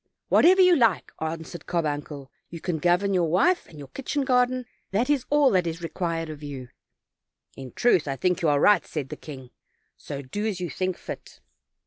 [0.29, 5.11] "Whatever you like," answered Carbuncle; "you can govern your wife and your kitchen garden; that
[5.11, 6.69] is all that is required of you."
[7.55, 9.51] "In truth, I think that you are right," said the king;
[9.95, 11.39] "so do as you think fit."